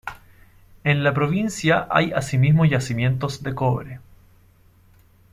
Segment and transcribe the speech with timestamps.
[0.83, 3.99] En la provincia hay asimismo yacimientos de cobre.